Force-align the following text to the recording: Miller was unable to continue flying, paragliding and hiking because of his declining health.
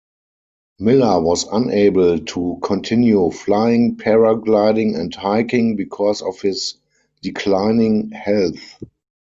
Miller 0.79 1.21
was 1.21 1.45
unable 1.51 2.17
to 2.17 2.57
continue 2.63 3.29
flying, 3.29 3.97
paragliding 3.97 4.99
and 4.99 5.13
hiking 5.13 5.75
because 5.75 6.23
of 6.23 6.41
his 6.41 6.73
declining 7.21 8.09
health. 8.09 8.81